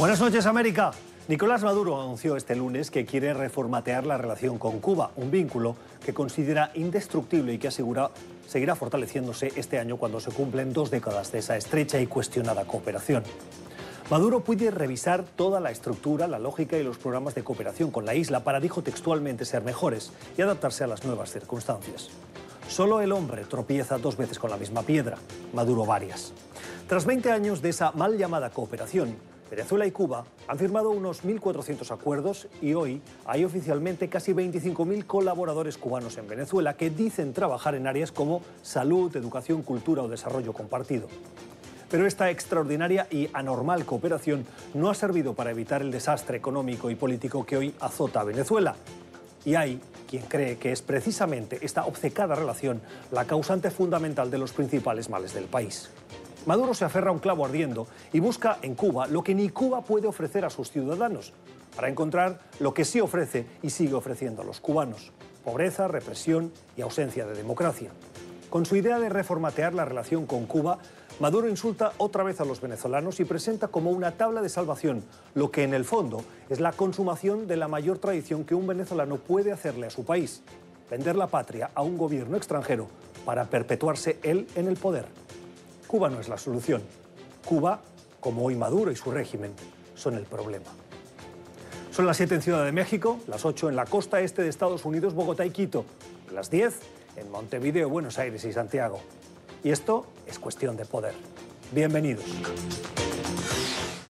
Buenas 0.00 0.18
noches, 0.18 0.46
América. 0.46 0.92
Nicolás 1.28 1.62
Maduro 1.62 2.00
anunció 2.00 2.34
este 2.34 2.56
lunes 2.56 2.90
que 2.90 3.04
quiere 3.04 3.34
reformatear 3.34 4.06
la 4.06 4.16
relación 4.16 4.56
con 4.56 4.80
Cuba, 4.80 5.10
un 5.16 5.30
vínculo 5.30 5.76
que 6.02 6.14
considera 6.14 6.70
indestructible 6.72 7.52
y 7.52 7.58
que 7.58 7.68
asegura 7.68 8.10
seguirá 8.48 8.74
fortaleciéndose 8.76 9.52
este 9.56 9.78
año 9.78 9.98
cuando 9.98 10.18
se 10.18 10.30
cumplen 10.30 10.72
dos 10.72 10.90
décadas 10.90 11.32
de 11.32 11.40
esa 11.40 11.58
estrecha 11.58 12.00
y 12.00 12.06
cuestionada 12.06 12.64
cooperación. 12.64 13.24
Maduro 14.10 14.40
puede 14.40 14.70
revisar 14.70 15.22
toda 15.22 15.60
la 15.60 15.70
estructura, 15.70 16.26
la 16.28 16.38
lógica 16.38 16.78
y 16.78 16.82
los 16.82 16.96
programas 16.96 17.34
de 17.34 17.44
cooperación 17.44 17.90
con 17.90 18.06
la 18.06 18.14
isla 18.14 18.42
para, 18.42 18.58
dijo 18.58 18.80
textualmente, 18.82 19.44
ser 19.44 19.62
mejores 19.62 20.12
y 20.38 20.40
adaptarse 20.40 20.82
a 20.82 20.86
las 20.86 21.04
nuevas 21.04 21.30
circunstancias. 21.30 22.08
Solo 22.68 23.02
el 23.02 23.12
hombre 23.12 23.44
tropieza 23.44 23.98
dos 23.98 24.16
veces 24.16 24.38
con 24.38 24.48
la 24.48 24.56
misma 24.56 24.80
piedra, 24.80 25.18
Maduro 25.52 25.84
varias. 25.84 26.32
Tras 26.88 27.04
20 27.04 27.30
años 27.30 27.60
de 27.60 27.68
esa 27.68 27.92
mal 27.92 28.16
llamada 28.16 28.48
cooperación, 28.48 29.14
Venezuela 29.50 29.84
y 29.84 29.90
Cuba 29.90 30.24
han 30.46 30.58
firmado 30.58 30.90
unos 30.90 31.24
1.400 31.24 31.90
acuerdos 31.90 32.46
y 32.62 32.74
hoy 32.74 33.02
hay 33.26 33.44
oficialmente 33.44 34.08
casi 34.08 34.32
25.000 34.32 35.04
colaboradores 35.06 35.76
cubanos 35.76 36.16
en 36.18 36.28
Venezuela 36.28 36.74
que 36.74 36.90
dicen 36.90 37.32
trabajar 37.32 37.74
en 37.74 37.88
áreas 37.88 38.12
como 38.12 38.42
salud, 38.62 39.14
educación, 39.16 39.62
cultura 39.62 40.02
o 40.02 40.08
desarrollo 40.08 40.52
compartido. 40.52 41.08
Pero 41.90 42.06
esta 42.06 42.30
extraordinaria 42.30 43.08
y 43.10 43.28
anormal 43.32 43.84
cooperación 43.84 44.46
no 44.74 44.88
ha 44.88 44.94
servido 44.94 45.34
para 45.34 45.50
evitar 45.50 45.82
el 45.82 45.90
desastre 45.90 46.36
económico 46.36 46.88
y 46.88 46.94
político 46.94 47.44
que 47.44 47.56
hoy 47.56 47.74
azota 47.80 48.20
a 48.20 48.24
Venezuela. 48.24 48.76
Y 49.44 49.56
hay 49.56 49.80
quien 50.08 50.22
cree 50.26 50.58
que 50.58 50.70
es 50.70 50.82
precisamente 50.82 51.58
esta 51.62 51.86
obcecada 51.86 52.36
relación 52.36 52.80
la 53.10 53.24
causante 53.24 53.72
fundamental 53.72 54.30
de 54.30 54.38
los 54.38 54.52
principales 54.52 55.10
males 55.10 55.34
del 55.34 55.46
país. 55.46 55.90
Maduro 56.46 56.72
se 56.72 56.84
aferra 56.84 57.10
a 57.10 57.12
un 57.12 57.18
clavo 57.18 57.44
ardiendo 57.44 57.86
y 58.12 58.20
busca 58.20 58.58
en 58.62 58.74
Cuba 58.74 59.06
lo 59.06 59.22
que 59.22 59.34
ni 59.34 59.50
Cuba 59.50 59.82
puede 59.82 60.06
ofrecer 60.06 60.44
a 60.44 60.50
sus 60.50 60.70
ciudadanos, 60.70 61.32
para 61.76 61.88
encontrar 61.88 62.40
lo 62.58 62.74
que 62.74 62.84
sí 62.84 63.00
ofrece 63.00 63.46
y 63.62 63.70
sigue 63.70 63.94
ofreciendo 63.94 64.42
a 64.42 64.44
los 64.44 64.60
cubanos, 64.60 65.12
pobreza, 65.44 65.86
represión 65.88 66.52
y 66.76 66.82
ausencia 66.82 67.26
de 67.26 67.34
democracia. 67.34 67.90
Con 68.48 68.66
su 68.66 68.74
idea 68.76 68.98
de 68.98 69.08
reformatear 69.08 69.74
la 69.74 69.84
relación 69.84 70.26
con 70.26 70.46
Cuba, 70.46 70.78
Maduro 71.20 71.48
insulta 71.48 71.92
otra 71.98 72.24
vez 72.24 72.40
a 72.40 72.46
los 72.46 72.62
venezolanos 72.62 73.20
y 73.20 73.26
presenta 73.26 73.68
como 73.68 73.90
una 73.90 74.12
tabla 74.12 74.40
de 74.40 74.48
salvación 74.48 75.04
lo 75.34 75.50
que 75.50 75.64
en 75.64 75.74
el 75.74 75.84
fondo 75.84 76.24
es 76.48 76.60
la 76.60 76.72
consumación 76.72 77.46
de 77.46 77.58
la 77.58 77.68
mayor 77.68 77.98
tradición 77.98 78.44
que 78.44 78.54
un 78.54 78.66
venezolano 78.66 79.16
puede 79.16 79.52
hacerle 79.52 79.86
a 79.86 79.90
su 79.90 80.04
país, 80.04 80.42
vender 80.90 81.16
la 81.16 81.26
patria 81.26 81.70
a 81.74 81.82
un 81.82 81.98
gobierno 81.98 82.38
extranjero 82.38 82.88
para 83.26 83.44
perpetuarse 83.44 84.18
él 84.22 84.46
en 84.54 84.66
el 84.66 84.76
poder. 84.76 85.04
Cuba 85.90 86.08
no 86.08 86.20
es 86.20 86.28
la 86.28 86.38
solución. 86.38 86.82
Cuba, 87.44 87.80
como 88.20 88.44
hoy 88.44 88.54
Maduro 88.54 88.92
y 88.92 88.96
su 88.96 89.10
régimen, 89.10 89.50
son 89.96 90.14
el 90.14 90.22
problema. 90.22 90.70
Son 91.90 92.06
las 92.06 92.16
7 92.16 92.36
en 92.36 92.42
Ciudad 92.42 92.64
de 92.64 92.70
México, 92.70 93.18
las 93.26 93.44
8 93.44 93.70
en 93.70 93.74
la 93.74 93.86
costa 93.86 94.20
este 94.20 94.42
de 94.42 94.50
Estados 94.50 94.84
Unidos, 94.84 95.14
Bogotá 95.14 95.44
y 95.44 95.50
Quito, 95.50 95.84
las 96.32 96.48
10 96.48 96.78
en 97.16 97.28
Montevideo, 97.32 97.88
Buenos 97.88 98.20
Aires 98.20 98.44
y 98.44 98.52
Santiago. 98.52 99.00
Y 99.64 99.70
esto 99.70 100.06
es 100.28 100.38
cuestión 100.38 100.76
de 100.76 100.84
poder. 100.84 101.14
Bienvenidos. 101.72 102.24